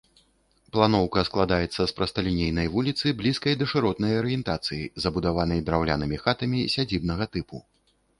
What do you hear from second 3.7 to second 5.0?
шыротнай арыентацыі,